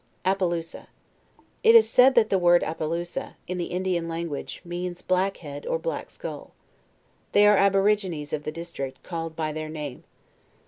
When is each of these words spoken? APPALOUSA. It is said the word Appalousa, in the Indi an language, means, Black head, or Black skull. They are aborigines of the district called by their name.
APPALOUSA. 0.25 0.87
It 1.61 1.75
is 1.75 1.87
said 1.87 2.15
the 2.15 2.39
word 2.39 2.63
Appalousa, 2.63 3.37
in 3.47 3.59
the 3.59 3.65
Indi 3.65 3.95
an 3.97 4.07
language, 4.07 4.59
means, 4.65 4.99
Black 5.03 5.37
head, 5.45 5.63
or 5.67 5.77
Black 5.77 6.09
skull. 6.09 6.53
They 7.33 7.45
are 7.45 7.55
aborigines 7.55 8.33
of 8.33 8.41
the 8.41 8.51
district 8.51 9.03
called 9.03 9.35
by 9.35 9.51
their 9.51 9.69
name. 9.69 10.03